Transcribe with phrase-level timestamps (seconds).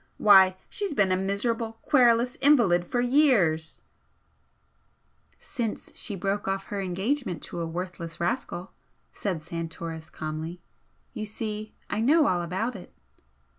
[0.17, 3.83] "Why, she's been a miserable, querulous invalid for years"
[5.39, 8.71] "Since she broke off her engagement to a worthless rascal"
[9.13, 10.59] said Santoris, calmly.
[11.13, 12.91] "You see, I know all about it."